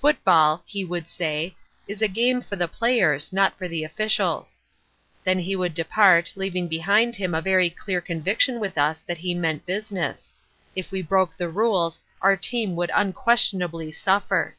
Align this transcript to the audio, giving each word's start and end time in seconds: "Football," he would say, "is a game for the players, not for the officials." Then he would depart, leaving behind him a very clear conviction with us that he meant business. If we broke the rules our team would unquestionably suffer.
"Football," 0.00 0.62
he 0.64 0.86
would 0.86 1.06
say, 1.06 1.54
"is 1.86 2.00
a 2.00 2.08
game 2.08 2.40
for 2.40 2.56
the 2.56 2.66
players, 2.66 3.30
not 3.30 3.58
for 3.58 3.68
the 3.68 3.84
officials." 3.84 4.58
Then 5.22 5.38
he 5.38 5.54
would 5.54 5.74
depart, 5.74 6.32
leaving 6.34 6.66
behind 6.66 7.14
him 7.16 7.34
a 7.34 7.42
very 7.42 7.68
clear 7.68 8.00
conviction 8.00 8.58
with 8.58 8.78
us 8.78 9.02
that 9.02 9.18
he 9.18 9.34
meant 9.34 9.66
business. 9.66 10.32
If 10.74 10.90
we 10.90 11.02
broke 11.02 11.36
the 11.36 11.50
rules 11.50 12.00
our 12.22 12.38
team 12.38 12.74
would 12.74 12.90
unquestionably 12.94 13.92
suffer. 13.92 14.56